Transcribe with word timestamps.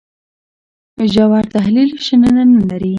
ژور 1.13 1.43
تحلیل 1.55 1.91
شننه 2.05 2.43
نه 2.53 2.61
لري. 2.69 2.89